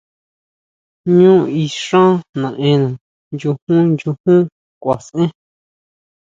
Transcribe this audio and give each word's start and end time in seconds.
Ñú 1.17 1.33
í 1.63 1.63
xán 1.83 2.11
naʼena, 2.41 2.89
nyujún, 3.39 3.85
nyujún 3.97 4.41
kuaʼsʼen. 4.81 5.27